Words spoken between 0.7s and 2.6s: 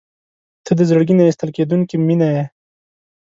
د زړګي نه ایستل کېدونکې مینه یې.